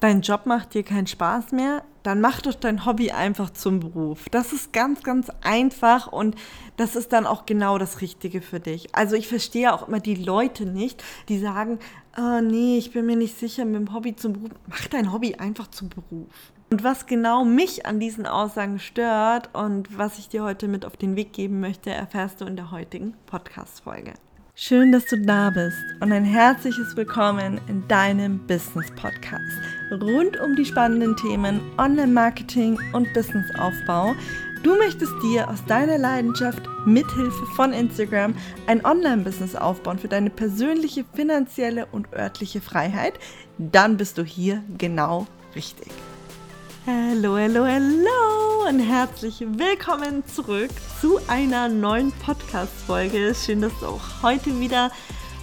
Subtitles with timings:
[0.00, 4.28] dein Job macht dir keinen Spaß mehr, dann mach doch dein Hobby einfach zum Beruf.
[4.30, 6.36] Das ist ganz, ganz einfach und
[6.76, 8.94] das ist dann auch genau das Richtige für dich.
[8.94, 11.78] Also ich verstehe auch immer die Leute nicht, die sagen,
[12.16, 14.50] oh nee, ich bin mir nicht sicher mit dem Hobby zum Beruf.
[14.66, 16.52] Mach dein Hobby einfach zum Beruf.
[16.70, 20.96] Und was genau mich an diesen Aussagen stört und was ich dir heute mit auf
[20.96, 24.14] den Weg geben möchte, erfährst du in der heutigen Podcast-Folge.
[24.54, 29.77] Schön, dass du da bist und ein herzliches Willkommen in deinem Business Podcast.
[29.90, 34.14] Rund um die spannenden Themen Online-Marketing und Businessaufbau.
[34.62, 38.34] Du möchtest dir aus deiner Leidenschaft mithilfe von Instagram
[38.66, 43.14] ein Online-Business aufbauen für deine persönliche, finanzielle und örtliche Freiheit?
[43.56, 45.88] Dann bist du hier genau richtig.
[46.86, 53.34] Hallo, hallo, hallo und herzlich willkommen zurück zu einer neuen Podcast-Folge.
[53.34, 54.90] Schön, dass du auch heute wieder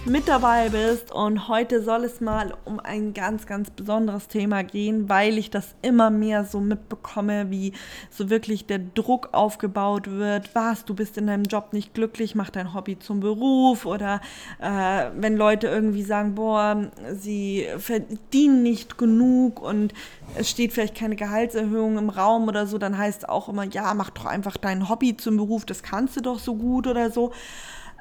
[0.06, 1.12] mit dabei bist.
[1.12, 5.74] Und heute soll es mal um ein ganz, ganz besonderes Thema gehen, weil ich das
[5.82, 7.72] immer mehr so mitbekomme, wie
[8.10, 10.54] so wirklich der Druck aufgebaut wird.
[10.54, 13.84] Was, du bist in deinem Job nicht glücklich, mach dein Hobby zum Beruf.
[13.84, 14.20] Oder
[14.60, 19.92] äh, wenn Leute irgendwie sagen, boah, sie verdienen nicht genug und
[20.36, 24.10] es steht vielleicht keine Gehaltserhöhung im Raum oder so, dann heißt auch immer, ja, mach
[24.10, 27.32] doch einfach dein Hobby zum Beruf, das kannst du doch so gut oder so.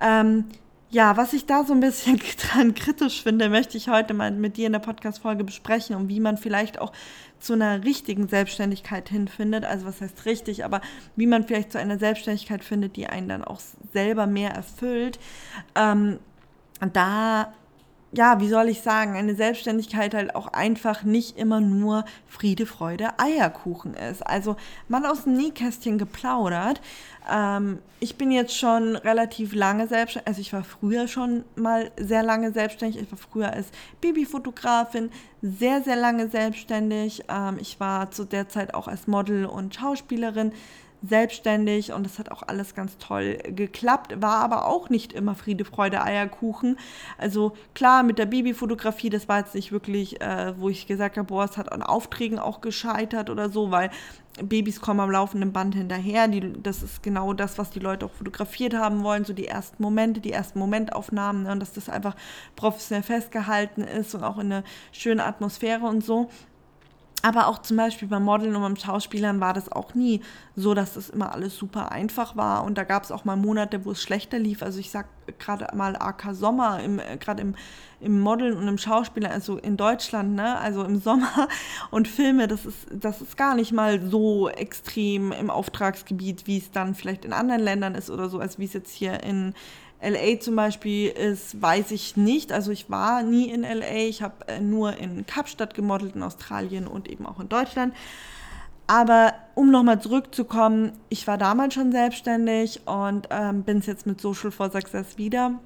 [0.02, 0.46] Ähm,
[0.96, 4.56] ja, was ich da so ein bisschen dran kritisch finde, möchte ich heute mal mit
[4.56, 6.94] dir in der Podcast-Folge besprechen und wie man vielleicht auch
[7.38, 9.66] zu einer richtigen Selbstständigkeit hinfindet.
[9.66, 10.80] Also was heißt richtig, aber
[11.18, 13.60] wie man vielleicht zu einer Selbstständigkeit findet, die einen dann auch
[13.92, 15.20] selber mehr erfüllt.
[15.76, 16.20] Ähm,
[16.94, 17.54] da
[18.16, 23.20] ja, wie soll ich sagen, eine Selbstständigkeit halt auch einfach nicht immer nur Friede, Freude,
[23.20, 24.26] Eierkuchen ist.
[24.26, 24.56] Also
[24.88, 26.82] mal aus dem Nähkästchen geplaudert.
[27.32, 32.24] Ähm, ich bin jetzt schon relativ lange selbstständig, also ich war früher schon mal sehr
[32.24, 33.02] lange selbstständig.
[33.02, 33.68] Ich war früher als
[34.00, 35.10] Babyfotografin
[35.42, 37.24] sehr, sehr lange selbstständig.
[37.28, 40.54] Ähm, ich war zu der Zeit auch als Model und Schauspielerin
[41.04, 45.66] selbstständig und das hat auch alles ganz toll geklappt, war aber auch nicht immer Friede,
[45.66, 46.78] Freude, Eierkuchen.
[47.18, 51.28] Also klar, mit der Babyfotografie, das war jetzt nicht wirklich, äh, wo ich gesagt habe,
[51.28, 53.92] boah, es hat an Aufträgen auch gescheitert oder so, weil
[54.42, 56.28] Babys kommen am laufenden Band hinterher.
[56.28, 59.82] Die, das ist genau das, was die Leute auch fotografiert haben wollen, so die ersten
[59.82, 62.16] Momente, die ersten Momentaufnahmen ne, und dass das einfach
[62.56, 66.30] professionell festgehalten ist und auch in einer schönen Atmosphäre und so.
[67.26, 70.22] Aber auch zum Beispiel beim Modeln und beim Schauspielern war das auch nie
[70.56, 72.64] so, dass das immer alles super einfach war.
[72.64, 74.62] Und da gab es auch mal Monate, wo es schlechter lief.
[74.62, 75.08] Also ich sag
[75.40, 77.56] gerade mal AK Sommer, äh, gerade im,
[78.00, 81.48] im Modeln und im Schauspieler, also in Deutschland, ne, also im Sommer
[81.90, 86.70] und Filme, das ist, das ist gar nicht mal so extrem im Auftragsgebiet, wie es
[86.70, 89.56] dann vielleicht in anderen Ländern ist oder so, als wie es jetzt hier in
[90.02, 92.52] LA zum Beispiel ist, weiß ich nicht.
[92.52, 94.08] Also ich war nie in LA.
[94.08, 97.94] Ich habe äh, nur in Kapstadt gemodelt in Australien und eben auch in Deutschland.
[98.88, 104.22] Aber um nochmal zurückzukommen, ich war damals schon selbstständig und ähm, bin es jetzt mit
[104.22, 105.60] Social for Success wieder.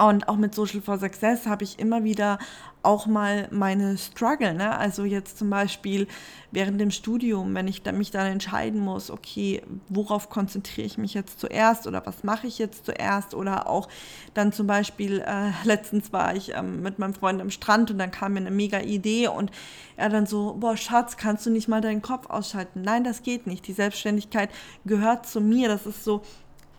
[0.00, 2.38] Und auch mit Social for Success habe ich immer wieder
[2.82, 4.54] auch mal meine Struggle.
[4.54, 4.74] Ne?
[4.76, 6.06] Also jetzt zum Beispiel
[6.50, 11.38] während dem Studium, wenn ich mich dann entscheiden muss, okay, worauf konzentriere ich mich jetzt
[11.38, 13.34] zuerst oder was mache ich jetzt zuerst?
[13.34, 13.88] Oder auch
[14.32, 18.10] dann zum Beispiel, äh, letztens war ich ähm, mit meinem Freund am Strand und dann
[18.10, 19.50] kam mir eine mega Idee und
[19.98, 22.80] er dann so, boah Schatz, kannst du nicht mal deinen Kopf ausschalten?
[22.80, 23.66] Nein, das geht nicht.
[23.66, 24.48] Die Selbstständigkeit
[24.86, 25.68] gehört zu mir.
[25.68, 26.22] Das ist so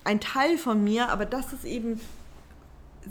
[0.04, 2.02] ein Teil von mir, aber das ist eben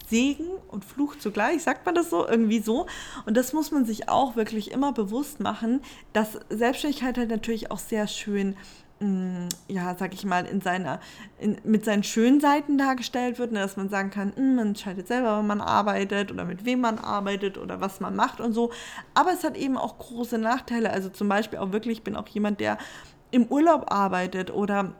[0.08, 2.86] Segen und Fluch zugleich, sagt man das so, irgendwie so.
[3.26, 5.80] Und das muss man sich auch wirklich immer bewusst machen,
[6.12, 8.56] dass Selbstständigkeit halt natürlich auch sehr schön,
[9.00, 11.00] mm, ja, sag ich mal, in seiner,
[11.38, 14.68] in, mit seinen schönen Seiten dargestellt wird, ne, dass man sagen kann, mh, mm, man
[14.68, 18.52] entscheidet selber, wann man arbeitet oder mit wem man arbeitet oder was man macht und
[18.52, 18.70] so.
[19.14, 20.90] Aber es hat eben auch große Nachteile.
[20.90, 22.78] Also zum Beispiel auch wirklich, ich bin auch jemand, der
[23.32, 24.94] im Urlaub arbeitet oder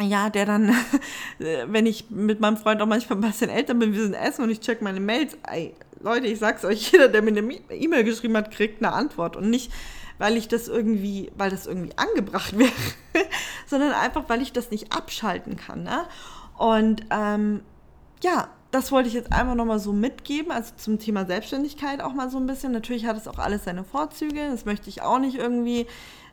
[0.00, 0.74] ja, der dann,
[1.38, 4.50] wenn ich mit meinem Freund auch manchmal ein bisschen älter bin, wir sind essen und
[4.50, 5.36] ich check meine Mails.
[5.50, 9.36] Ey, Leute, ich sag's euch, jeder, der mir eine E-Mail geschrieben hat, kriegt eine Antwort
[9.36, 9.72] und nicht,
[10.18, 12.72] weil ich das irgendwie, weil das irgendwie angebracht wäre,
[13.66, 15.82] sondern einfach, weil ich das nicht abschalten kann.
[15.82, 16.04] Ne?
[16.56, 17.62] Und ähm,
[18.22, 22.30] ja, das wollte ich jetzt einfach nochmal so mitgeben, also zum Thema Selbstständigkeit auch mal
[22.30, 22.72] so ein bisschen.
[22.72, 25.86] Natürlich hat es auch alles seine Vorzüge, das möchte ich auch nicht irgendwie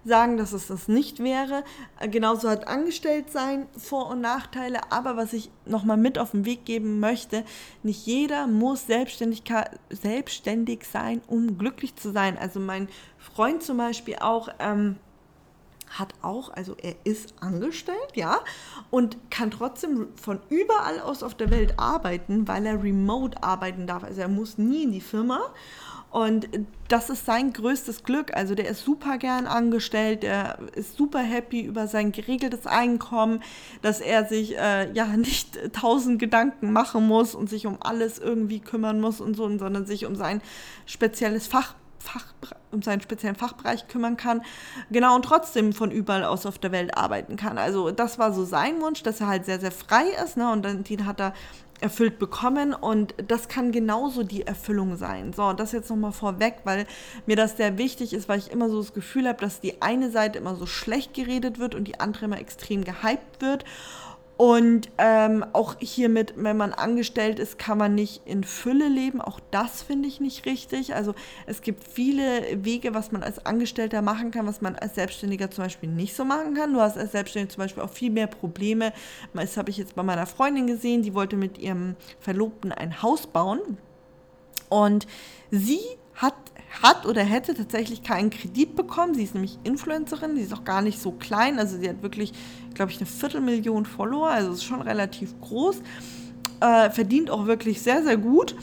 [0.03, 1.63] sagen, dass es das nicht wäre.
[1.99, 4.91] Äh, genauso hat angestellt sein Vor- und Nachteile.
[4.91, 7.43] Aber was ich nochmal mit auf den Weg geben möchte,
[7.83, 12.37] nicht jeder muss selbstständig sein, um glücklich zu sein.
[12.37, 14.49] Also mein Freund zum Beispiel auch.
[14.59, 14.97] Ähm,
[15.87, 18.39] hat auch, also er ist angestellt, ja,
[18.91, 24.03] und kann trotzdem von überall aus auf der Welt arbeiten, weil er remote arbeiten darf.
[24.03, 25.39] Also er muss nie in die Firma
[26.15, 26.47] Und
[26.87, 28.33] das ist sein größtes Glück.
[28.37, 33.43] Also der ist super gern angestellt, der ist super happy über sein geregeltes Einkommen,
[33.81, 38.61] dass er sich äh, ja nicht tausend Gedanken machen muss und sich um alles irgendwie
[38.61, 40.41] kümmern muss und so, sondern sich um sein
[40.85, 42.25] spezielles Fach Fach,
[42.71, 44.41] um seinen speziellen Fachbereich kümmern kann,
[44.91, 47.57] genau und trotzdem von überall aus auf der Welt arbeiten kann.
[47.57, 50.51] Also das war so sein Wunsch, dass er halt sehr, sehr frei ist, ne?
[50.51, 51.33] Und dann, den hat er
[51.81, 55.33] erfüllt bekommen und das kann genauso die Erfüllung sein.
[55.33, 56.85] So, das jetzt nochmal vorweg, weil
[57.25, 60.09] mir das sehr wichtig ist, weil ich immer so das Gefühl habe, dass die eine
[60.09, 63.65] Seite immer so schlecht geredet wird und die andere immer extrem gehypt wird.
[64.37, 69.21] Und ähm, auch hiermit, wenn man angestellt ist, kann man nicht in Fülle leben.
[69.21, 70.93] Auch das finde ich nicht richtig.
[70.93, 71.15] Also
[71.45, 75.63] es gibt viele Wege, was man als Angestellter machen kann, was man als Selbstständiger zum
[75.63, 76.73] Beispiel nicht so machen kann.
[76.73, 78.91] Du hast als Selbstständiger zum Beispiel auch viel mehr Probleme.
[79.33, 83.27] Das habe ich jetzt bei meiner Freundin gesehen, die wollte mit ihrem Verlobten ein Haus
[83.27, 83.77] bauen.
[84.67, 85.07] Und
[85.49, 85.79] sie
[86.81, 89.13] hat oder hätte tatsächlich keinen Kredit bekommen.
[89.13, 91.59] Sie ist nämlich Influencerin, sie ist auch gar nicht so klein.
[91.59, 92.33] Also sie hat wirklich,
[92.73, 95.81] glaube ich, eine Viertelmillion Follower, also ist schon relativ groß.
[96.61, 98.55] Äh, verdient auch wirklich sehr, sehr gut.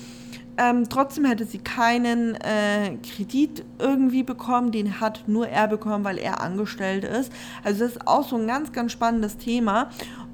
[0.58, 6.18] Ähm, trotzdem hätte sie keinen äh, Kredit irgendwie bekommen, den hat nur er bekommen, weil
[6.18, 7.32] er angestellt ist.
[7.64, 9.88] Also das ist auch so ein ganz, ganz spannendes Thema.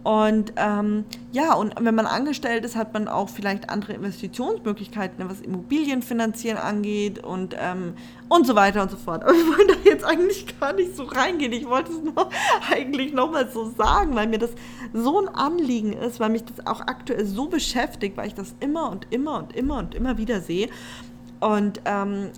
[0.08, 5.42] Und ähm, ja, und wenn man angestellt ist, hat man auch vielleicht andere Investitionsmöglichkeiten, was
[5.42, 7.92] Immobilienfinanzieren angeht und, ähm,
[8.30, 9.22] und so weiter und so fort.
[9.22, 11.52] Aber wir wollen da jetzt eigentlich gar nicht so reingehen.
[11.52, 12.30] Ich wollte es nur
[12.72, 14.52] eigentlich nochmal so sagen, weil mir das
[14.94, 18.90] so ein Anliegen ist, weil mich das auch aktuell so beschäftigt, weil ich das immer
[18.90, 20.70] und immer und immer und immer wieder sehe.
[21.40, 22.30] Und ähm,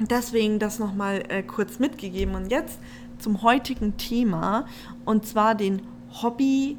[0.00, 2.34] deswegen das nochmal äh, kurz mitgegeben.
[2.34, 2.80] Und jetzt
[3.20, 4.66] zum heutigen Thema
[5.04, 5.82] und zwar den
[6.22, 6.76] Hobby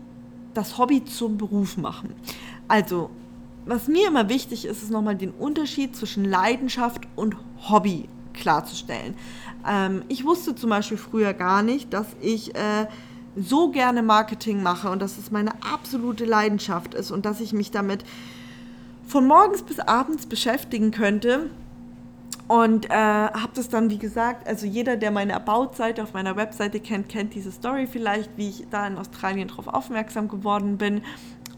[0.53, 2.13] das Hobby zum Beruf machen.
[2.67, 3.09] Also,
[3.65, 7.35] was mir immer wichtig ist, ist nochmal den Unterschied zwischen Leidenschaft und
[7.69, 9.15] Hobby klarzustellen.
[9.67, 12.87] Ähm, ich wusste zum Beispiel früher gar nicht, dass ich äh,
[13.35, 17.71] so gerne Marketing mache und dass es meine absolute Leidenschaft ist und dass ich mich
[17.71, 18.03] damit
[19.05, 21.49] von morgens bis abends beschäftigen könnte.
[22.49, 26.79] Und äh, habe das dann, wie gesagt, also jeder, der meine About-Seite auf meiner Webseite
[26.79, 31.03] kennt, kennt diese Story vielleicht, wie ich da in Australien darauf aufmerksam geworden bin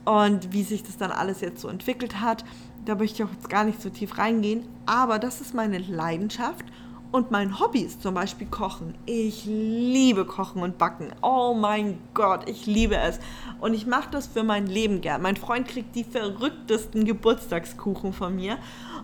[0.04, 2.44] und wie sich das dann alles jetzt so entwickelt hat.
[2.84, 4.66] Da möchte ich auch jetzt gar nicht so tief reingehen.
[4.86, 6.66] Aber das ist meine Leidenschaft
[7.12, 8.96] und mein Hobby ist zum Beispiel Kochen.
[9.06, 11.12] Ich liebe Kochen und Backen.
[11.22, 13.20] Oh mein Gott, ich liebe es.
[13.60, 15.22] Und ich mache das für mein Leben gern.
[15.22, 18.58] Mein Freund kriegt die verrücktesten Geburtstagskuchen von mir.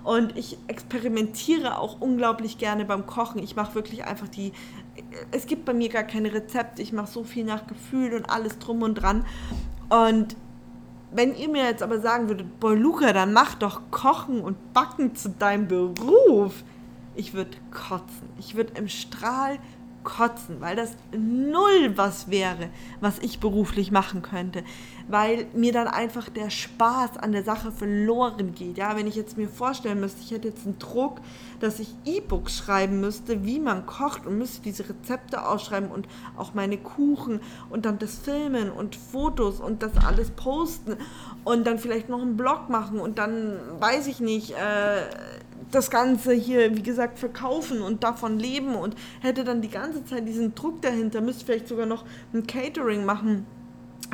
[0.05, 3.43] Und ich experimentiere auch unglaublich gerne beim Kochen.
[3.43, 4.53] Ich mache wirklich einfach die.
[5.31, 6.81] Es gibt bei mir gar keine Rezepte.
[6.81, 9.25] Ich mache so viel nach Gefühl und alles drum und dran.
[9.89, 10.37] Und
[11.11, 15.13] wenn ihr mir jetzt aber sagen würdet, boah, Luca, dann mach doch Kochen und Backen
[15.15, 16.63] zu deinem Beruf
[17.17, 18.29] ich würde kotzen.
[18.37, 19.59] Ich würde im Strahl
[20.07, 22.69] kotzen, weil das null was wäre,
[23.01, 24.63] was ich beruflich machen könnte,
[25.09, 28.77] weil mir dann einfach der Spaß an der Sache verloren geht.
[28.77, 31.19] Ja, wenn ich jetzt mir vorstellen müsste, ich hätte jetzt einen Druck,
[31.59, 36.53] dass ich E-Books schreiben müsste, wie man kocht und müsste diese Rezepte ausschreiben und auch
[36.53, 40.95] meine Kuchen und dann das Filmen und Fotos und das alles posten
[41.43, 45.01] und dann vielleicht noch einen Blog machen und dann weiß ich nicht, äh,
[45.71, 50.27] das Ganze hier, wie gesagt, verkaufen und davon leben und hätte dann die ganze Zeit
[50.27, 53.45] diesen Druck dahinter, müsste vielleicht sogar noch ein Catering machen.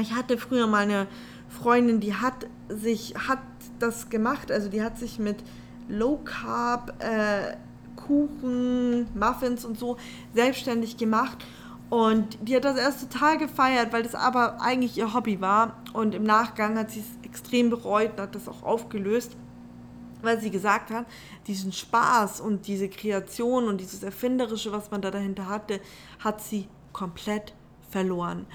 [0.01, 1.07] Ich hatte früher mal eine
[1.49, 3.39] Freundin, die hat sich, hat
[3.79, 5.37] das gemacht, also die hat sich mit
[5.87, 7.57] Low Carb, äh,
[7.95, 9.97] Kuchen, Muffins und so
[10.33, 11.45] selbstständig gemacht.
[11.89, 15.77] Und die hat das erst total gefeiert, weil das aber eigentlich ihr Hobby war.
[15.93, 19.35] Und im Nachgang hat sie es extrem bereut und hat das auch aufgelöst
[20.23, 21.05] weil sie gesagt hat,
[21.47, 25.79] diesen Spaß und diese Kreation und dieses Erfinderische, was man da dahinter hatte,
[26.19, 27.53] hat sie komplett
[27.89, 28.47] verloren.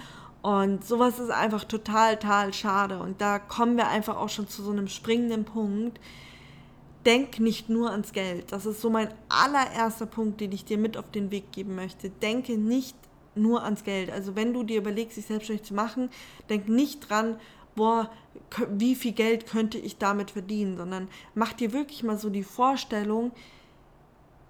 [0.42, 2.98] Und sowas ist einfach total, total schade.
[3.00, 6.00] Und da kommen wir einfach auch schon zu so einem springenden Punkt.
[7.04, 8.52] Denk nicht nur ans Geld.
[8.52, 12.10] Das ist so mein allererster Punkt, den ich dir mit auf den Weg geben möchte.
[12.10, 12.96] Denke nicht
[13.34, 14.10] nur ans Geld.
[14.10, 16.10] Also wenn du dir überlegst, dich selbstständig zu machen,
[16.48, 17.37] denk nicht dran,
[17.78, 18.11] boah,
[18.70, 23.30] wie viel Geld könnte ich damit verdienen, sondern mach dir wirklich mal so die Vorstellung,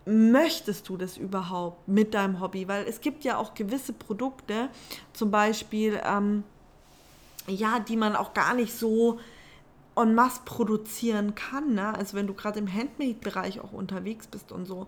[0.07, 2.67] möchtest du das überhaupt mit deinem Hobby?
[2.69, 4.71] Weil es gibt ja auch gewisse Produkte,
[5.13, 6.43] zum Beispiel, ähm,
[7.47, 9.21] ja, die man auch gar nicht so
[9.95, 11.75] en masse produzieren kann.
[11.75, 11.95] Ne?
[11.95, 14.87] Also wenn du gerade im Handmade-Bereich auch unterwegs bist und so.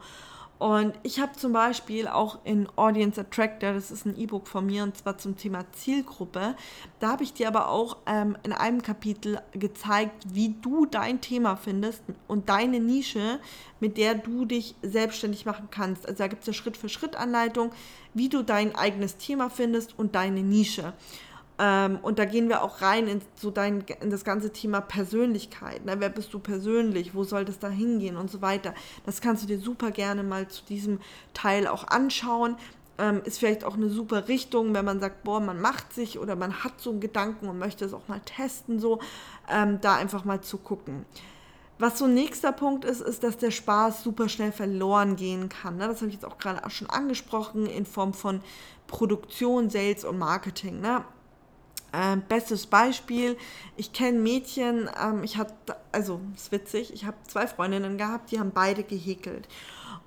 [0.61, 4.83] Und ich habe zum Beispiel auch in Audience Attractor, das ist ein E-Book von mir
[4.83, 6.55] und zwar zum Thema Zielgruppe,
[6.99, 11.57] da habe ich dir aber auch ähm, in einem Kapitel gezeigt, wie du dein Thema
[11.57, 13.40] findest und deine Nische,
[13.81, 16.07] mit der du dich selbstständig machen kannst.
[16.07, 17.73] Also da gibt es eine Schritt-für-Schritt-Anleitung,
[18.12, 20.93] wie du dein eigenes Thema findest und deine Nische.
[21.62, 25.85] Ähm, und da gehen wir auch rein in, so dein, in das ganze Thema Persönlichkeit.
[25.85, 25.97] Ne?
[25.99, 27.14] Wer bist du persönlich?
[27.14, 28.75] Wo soll das da hingehen und so weiter.
[29.05, 31.00] Das kannst du dir super gerne mal zu diesem
[31.35, 32.57] Teil auch anschauen.
[32.97, 36.35] Ähm, ist vielleicht auch eine super Richtung, wenn man sagt, boah, man macht sich oder
[36.35, 38.99] man hat so einen Gedanken und möchte es auch mal testen, so
[39.50, 41.05] ähm, da einfach mal zu gucken.
[41.79, 45.76] Was so ein nächster Punkt ist, ist, dass der Spaß super schnell verloren gehen kann.
[45.76, 45.88] Ne?
[45.88, 48.40] Das habe ich jetzt auch gerade schon angesprochen in Form von
[48.87, 50.81] Produktion, Sales und Marketing.
[50.81, 51.05] Ne?
[51.92, 53.37] Äh, bestes Beispiel,
[53.76, 55.54] ich kenne Mädchen, ähm, ich hatte,
[55.90, 59.49] also ist witzig, ich habe zwei Freundinnen gehabt, die haben beide gehäkelt.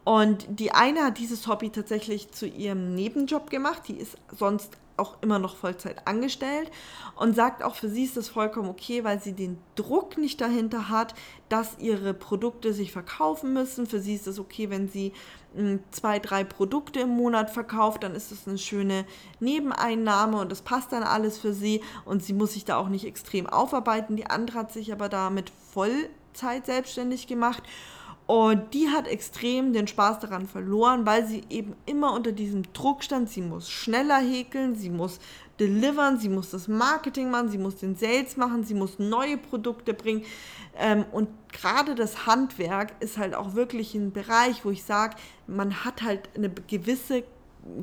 [0.06, 5.18] Und die eine hat dieses Hobby tatsächlich zu ihrem Nebenjob gemacht, die ist sonst auch
[5.22, 6.72] immer noch Vollzeit angestellt
[7.16, 10.90] und sagt auch, für sie ist das vollkommen okay, weil sie den Druck nicht dahinter
[10.90, 11.16] hat,
[11.50, 13.88] dass ihre Produkte sich verkaufen müssen.
[13.88, 15.14] Für sie ist es okay, wenn sie
[15.56, 19.06] hm, zwei, drei Produkte im Monat verkauft, dann ist das eine schöne
[19.40, 23.06] Nebeneinnahme und das passt dann alles für sie und sie muss sich da auch nicht
[23.06, 24.16] extrem aufarbeiten.
[24.16, 27.64] Die andere hat sich aber damit Vollzeit selbstständig gemacht
[28.26, 33.04] und die hat extrem den Spaß daran verloren, weil sie eben immer unter diesem Druck
[33.04, 33.30] stand.
[33.30, 35.20] Sie muss schneller häkeln, sie muss
[35.60, 39.94] delivern, sie muss das Marketing machen, sie muss den Sales machen, sie muss neue Produkte
[39.94, 40.24] bringen.
[40.78, 45.84] Ähm, und gerade das Handwerk ist halt auch wirklich ein Bereich, wo ich sage, man
[45.84, 47.24] hat halt eine gewisse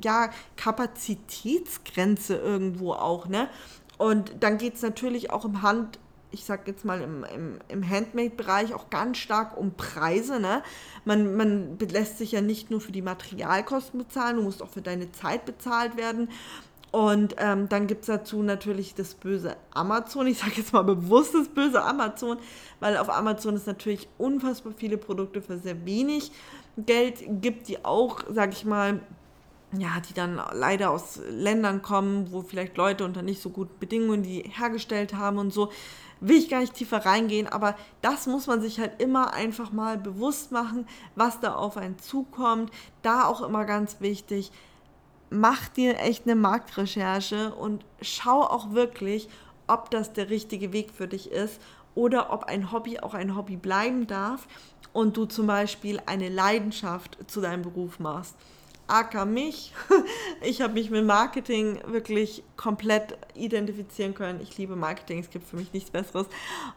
[0.02, 3.28] ja, Kapazitätsgrenze irgendwo auch.
[3.28, 3.48] Ne?
[3.98, 5.98] Und dann geht es natürlich auch im Hand
[6.32, 10.40] ich sag jetzt mal im, im, im Handmade-Bereich auch ganz stark um Preise.
[10.40, 10.62] Ne?
[11.04, 14.82] Man, man lässt sich ja nicht nur für die Materialkosten bezahlen, du musst auch für
[14.82, 16.28] deine Zeit bezahlt werden.
[16.92, 20.26] Und ähm, dann gibt es dazu natürlich das böse Amazon.
[20.26, 22.38] Ich sage jetzt mal bewusst das böse Amazon,
[22.80, 26.32] weil auf Amazon es natürlich unfassbar viele Produkte für sehr wenig
[26.76, 29.00] Geld gibt, die auch, sage ich mal,
[29.78, 34.24] ja, die dann leider aus Ländern kommen, wo vielleicht Leute unter nicht so guten Bedingungen
[34.24, 35.70] die hergestellt haben und so
[36.20, 39.98] will ich gar nicht tiefer reingehen, aber das muss man sich halt immer einfach mal
[39.98, 42.70] bewusst machen, was da auf einen zukommt.
[43.02, 44.52] Da auch immer ganz wichtig,
[45.30, 49.28] mach dir echt eine Marktrecherche und schau auch wirklich,
[49.66, 51.60] ob das der richtige Weg für dich ist
[51.94, 54.46] oder ob ein Hobby auch ein Hobby bleiben darf
[54.92, 58.36] und du zum Beispiel eine Leidenschaft zu deinem Beruf machst
[58.90, 59.72] aka mich.
[60.42, 64.40] Ich habe mich mit Marketing wirklich komplett identifizieren können.
[64.40, 66.26] Ich liebe Marketing, es gibt für mich nichts Besseres.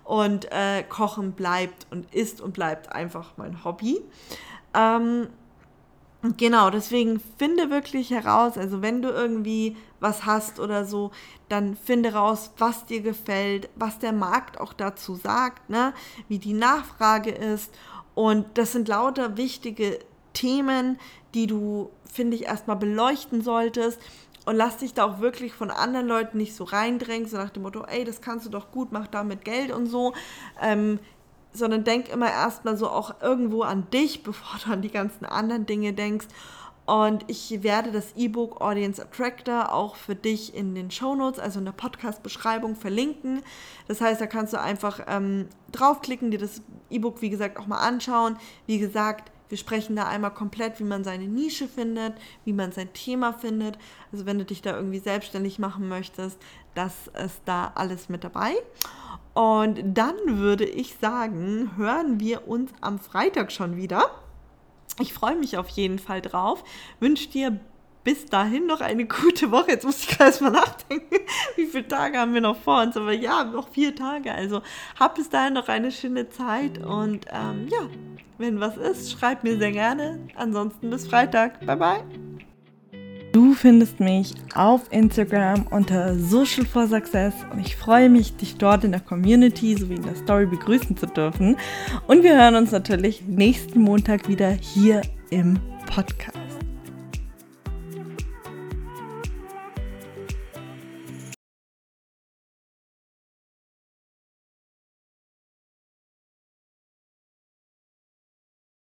[0.03, 4.01] Und äh, Kochen bleibt und ist und bleibt einfach mein Hobby.
[4.73, 5.27] Ähm,
[6.37, 11.11] genau, deswegen finde wirklich heraus, also wenn du irgendwie was hast oder so,
[11.47, 15.93] dann finde raus, was dir gefällt, was der Markt auch dazu sagt, ne?
[16.27, 17.73] wie die Nachfrage ist.
[18.13, 19.99] Und das sind lauter wichtige
[20.33, 20.99] Themen,
[21.33, 23.99] die du, finde ich, erstmal beleuchten solltest.
[24.45, 27.63] Und lass dich da auch wirklich von anderen Leuten nicht so reindrängen, so nach dem
[27.63, 30.13] Motto, ey, das kannst du doch gut, mach damit Geld und so.
[30.61, 30.99] Ähm,
[31.53, 35.65] sondern denk immer erstmal so auch irgendwo an dich, bevor du an die ganzen anderen
[35.65, 36.27] Dinge denkst.
[36.85, 41.59] Und ich werde das E-Book Audience Attractor auch für dich in den Show Notes, also
[41.59, 43.41] in der Podcast-Beschreibung, verlinken.
[43.87, 47.79] Das heißt, da kannst du einfach ähm, draufklicken, dir das E-Book, wie gesagt, auch mal
[47.79, 48.35] anschauen.
[48.65, 52.13] Wie gesagt, wir sprechen da einmal komplett, wie man seine Nische findet,
[52.45, 53.77] wie man sein Thema findet.
[54.11, 56.39] Also wenn du dich da irgendwie selbstständig machen möchtest,
[56.75, 58.53] das ist da alles mit dabei.
[59.33, 64.11] Und dann würde ich sagen, hören wir uns am Freitag schon wieder.
[64.99, 66.63] Ich freue mich auf jeden Fall drauf.
[66.99, 67.59] Wünsche dir
[68.03, 69.71] bis dahin noch eine gute Woche.
[69.71, 71.15] Jetzt muss ich gerade erstmal nachdenken,
[71.55, 72.97] wie viele Tage haben wir noch vor uns.
[72.97, 74.33] Aber ja, noch vier Tage.
[74.33, 74.61] Also
[74.99, 76.83] hab bis dahin noch eine schöne Zeit.
[76.83, 77.89] Und ähm, ja,
[78.37, 80.19] wenn was ist, schreib mir sehr gerne.
[80.35, 81.65] Ansonsten bis Freitag.
[81.65, 82.03] Bye bye.
[83.33, 88.83] Du findest mich auf Instagram unter Social for Success und ich freue mich, dich dort
[88.83, 91.57] in der Community sowie in der Story begrüßen zu dürfen.
[92.05, 96.42] Und wir hören uns natürlich nächsten Montag wieder hier im Podcast.